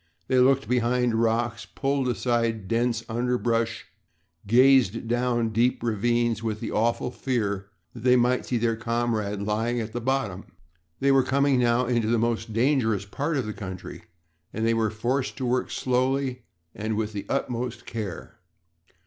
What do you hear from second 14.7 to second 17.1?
were forced to work slowly and